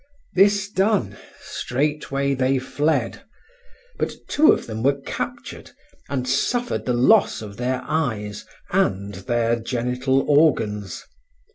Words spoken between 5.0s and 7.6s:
captured, and suffered the loss of